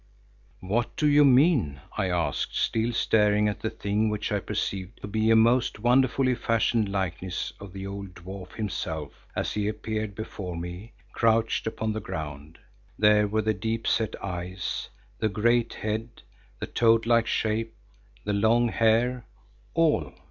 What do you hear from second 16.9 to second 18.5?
like shape, the